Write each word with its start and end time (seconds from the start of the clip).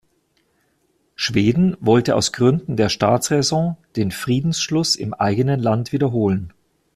Schweden 1.13 1.77
wollte 1.79 2.15
aus 2.15 2.31
Gründen 2.33 2.75
der 2.75 2.89
Staatsraison 2.89 3.77
den 3.95 4.09
Friedensschluss 4.09 4.95
im 4.95 5.13
eigenen 5.13 5.59
Land 5.59 5.91
wiederholen. 5.91 6.53